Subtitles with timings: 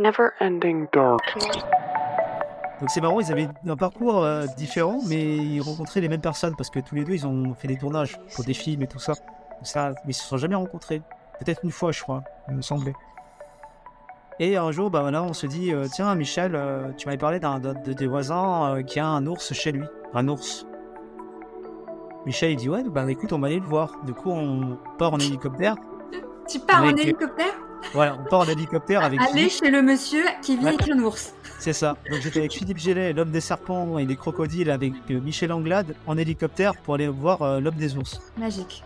[0.00, 1.64] never ending darkness.
[2.80, 6.54] Donc c'est marrant, ils avaient un parcours euh, différent, mais ils rencontraient les mêmes personnes
[6.56, 8.98] parce que tous les deux, ils ont fait des tournages pour des films et tout
[8.98, 9.12] ça.
[9.62, 11.02] ça mais ils se sont jamais rencontrés.
[11.38, 12.94] Peut-être une fois, je crois, il me semblait.
[14.42, 17.40] Et un jour, bah voilà, on se dit, euh, tiens, Michel, euh, tu m'avais parlé
[17.40, 20.66] d'un de, de tes voisins euh, qui a un ours chez lui, un ours.
[22.24, 24.02] Michel, il dit, ouais, bah écoute, on va aller le voir.
[24.06, 25.76] Du coup, on part en hélicoptère.
[26.48, 27.52] Tu pars en hélicoptère?
[27.92, 29.52] Voilà, on part en hélicoptère avec Aller Philippe.
[29.64, 30.74] chez le monsieur qui vit Ouais.
[30.74, 31.34] avec un ours.
[31.58, 31.96] C'est ça.
[32.10, 35.94] Donc j'étais avec Philippe Gélet, l'homme des serpents et des crocodiles, avec euh, Michel Anglade
[36.06, 38.20] en hélicoptère pour aller voir euh, l'homme des ours.
[38.38, 38.84] Magique.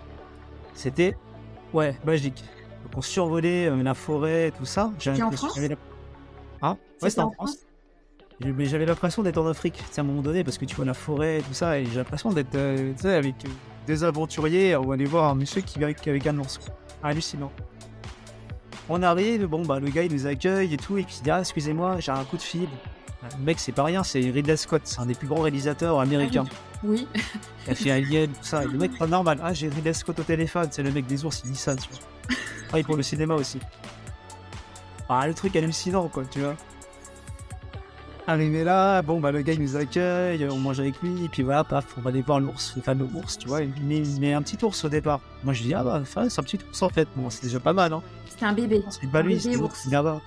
[0.75, 1.17] C'était,
[1.73, 2.43] ouais, magique.
[2.85, 4.91] Donc on survolait euh, la forêt, tout ça.
[4.99, 5.77] J'avais en France la-
[6.63, 6.77] Hein?
[7.03, 7.59] Ouais, c'était en France.
[8.41, 10.95] Mais j'avais l'impression d'être en Afrique, à un moment donné, parce que tu vois la
[10.95, 13.35] forêt, tout ça, et j'ai l'impression d'être, euh, avec
[13.87, 16.59] des aventuriers, on va aller voir un monsieur qui vient avec, avec un ours.
[17.03, 17.53] Hallucinant.
[18.89, 21.31] On arrive, bon, bah, le gars, il nous accueille et tout, et puis il dit,
[21.31, 22.69] ah, excusez-moi, j'ai un coup de fil.
[23.39, 26.45] Le mec, c'est pas rien, c'est Ridley Scott, c'est un des plus grands réalisateurs américains.
[26.83, 27.09] Oui.
[27.67, 28.63] Il a fait Alien, tout ça.
[28.65, 29.39] Et le mec, pas normal.
[29.43, 30.69] Ah, j'ai Ridley Scott au téléphone.
[30.71, 32.37] C'est le mec des ours, il dit ça, tu vois.
[32.73, 33.59] Ah, et pour le cinéma aussi.
[35.09, 36.55] Ah, le truc hallucinant, quoi, tu vois.
[38.27, 41.43] Arrivé là, bon, bah, le gars, il nous accueille, on mange avec lui, et puis
[41.43, 43.61] voilà, paf, on va aller voir l'ours, le fameux ours, tu vois.
[43.63, 45.21] Il met, il met un petit ours au départ.
[45.43, 47.07] Moi, je dis, ah, bah, enfin, c'est un petit ours, en fait.
[47.17, 48.03] Bon, c'est déjà pas mal, hein.
[48.27, 48.83] C'était un bébé.
[48.89, 49.61] C'est pas Un lui, c'est ours.
[49.61, 50.21] l'ours, là-bas.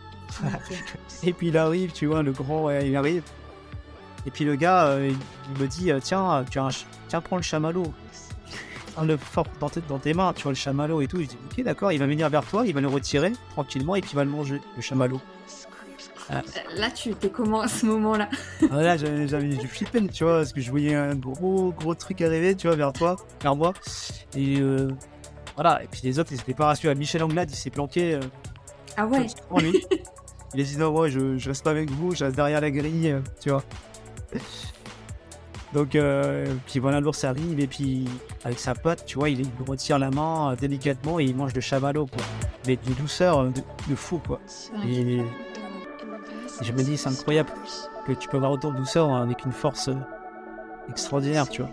[0.43, 0.77] Ok.
[1.23, 3.23] Et puis il arrive, tu vois, le grand, il arrive.
[4.27, 5.09] Et puis le gars, euh,
[5.55, 7.91] il me dit, euh, tiens, tu as un ch- tiens, prends le chamallow.
[9.03, 11.17] Le fort dans tes, dans tes mains, tu vois, le chamallow et tout.
[11.21, 14.01] Je dis, ok, d'accord, il va venir vers toi, il va le retirer tranquillement et
[14.01, 15.21] puis il va le manger, le chamallow.
[16.29, 18.29] Là, tu étais comment à ce moment-là?
[18.71, 21.95] Ah, là, j'avais, j'avais j'ai flippé, tu vois, parce que je voyais un gros, gros
[21.95, 23.73] truc arriver, tu vois, vers toi, vers moi.
[24.35, 24.89] Et euh,
[25.55, 26.95] voilà, et puis les autres, ils étaient pas rassurés.
[26.95, 28.15] Michel Anglade, il s'est planqué.
[28.15, 28.19] euh,
[28.97, 29.27] Ah ouais.
[29.49, 29.81] en lui.
[30.53, 32.71] Il a dit non, moi je, je reste pas avec vous, je reste derrière la
[32.71, 33.63] grille, euh, tu vois.
[35.73, 38.05] Donc, euh, puis voilà, l'ours arrive et puis
[38.45, 41.53] avec sa patte, tu vois, il, il retire la main euh, délicatement et il mange
[41.53, 42.23] le chamallow, quoi.
[42.65, 44.39] Mais de douceur euh, de, de fou, quoi.
[44.87, 45.21] Et
[46.61, 47.49] je me dis, c'est incroyable
[48.05, 49.95] que tu peux avoir autant de douceur avec une force euh,
[50.89, 51.71] extraordinaire, tu vois.